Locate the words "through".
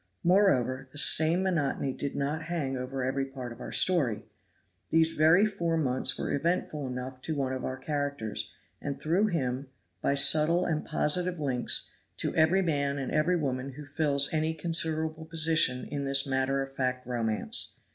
8.99-9.27